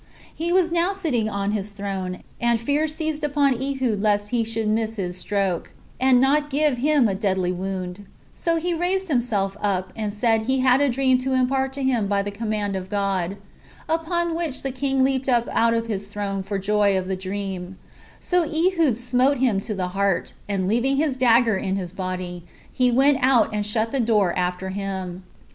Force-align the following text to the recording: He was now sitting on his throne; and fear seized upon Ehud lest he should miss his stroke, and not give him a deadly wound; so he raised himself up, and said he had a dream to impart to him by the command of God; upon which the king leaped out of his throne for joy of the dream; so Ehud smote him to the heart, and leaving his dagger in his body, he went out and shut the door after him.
He 0.33 0.51
was 0.51 0.71
now 0.71 0.93
sitting 0.93 1.29
on 1.29 1.51
his 1.51 1.73
throne; 1.73 2.23
and 2.39 2.59
fear 2.59 2.87
seized 2.87 3.23
upon 3.23 3.61
Ehud 3.61 4.01
lest 4.01 4.31
he 4.31 4.43
should 4.43 4.67
miss 4.67 4.95
his 4.95 5.15
stroke, 5.15 5.73
and 5.99 6.19
not 6.19 6.49
give 6.49 6.79
him 6.79 7.07
a 7.07 7.13
deadly 7.13 7.51
wound; 7.51 8.07
so 8.33 8.55
he 8.55 8.73
raised 8.73 9.09
himself 9.09 9.55
up, 9.61 9.93
and 9.95 10.11
said 10.11 10.41
he 10.47 10.61
had 10.61 10.81
a 10.81 10.89
dream 10.89 11.19
to 11.19 11.33
impart 11.35 11.71
to 11.73 11.83
him 11.83 12.07
by 12.07 12.23
the 12.23 12.31
command 12.31 12.75
of 12.75 12.89
God; 12.89 13.37
upon 13.87 14.33
which 14.35 14.63
the 14.63 14.71
king 14.71 15.03
leaped 15.03 15.29
out 15.29 15.73
of 15.75 15.85
his 15.85 16.07
throne 16.07 16.41
for 16.41 16.57
joy 16.57 16.97
of 16.97 17.07
the 17.07 17.15
dream; 17.15 17.77
so 18.19 18.41
Ehud 18.41 18.97
smote 18.97 19.37
him 19.37 19.59
to 19.59 19.75
the 19.75 19.89
heart, 19.89 20.33
and 20.49 20.67
leaving 20.67 20.97
his 20.97 21.15
dagger 21.15 21.57
in 21.57 21.75
his 21.75 21.93
body, 21.93 22.41
he 22.73 22.89
went 22.91 23.19
out 23.21 23.53
and 23.53 23.67
shut 23.67 23.91
the 23.91 23.99
door 23.99 24.33
after 24.35 24.69
him. 24.69 25.21